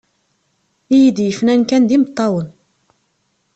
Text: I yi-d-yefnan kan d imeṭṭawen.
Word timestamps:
I 0.95 0.97
yi-d-yefnan 1.01 1.61
kan 1.69 1.83
d 1.85 1.91
imeṭṭawen. 1.95 2.47